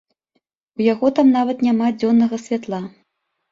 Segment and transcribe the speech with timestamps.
[0.79, 2.83] У яго там нават няма дзённага святла.